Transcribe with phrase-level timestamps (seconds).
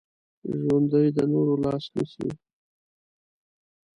[0.59, 2.29] ژوندي د نورو لاس نیسي